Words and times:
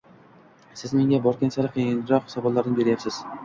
Siz 0.79 0.93
menga 1.01 1.21
borgan 1.29 1.55
sari 1.59 1.73
qiyinroq 1.77 2.35
savollarni 2.37 2.77
beryapsiz. 2.85 3.25